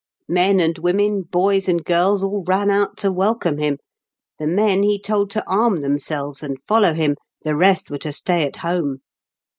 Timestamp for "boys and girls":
1.21-2.23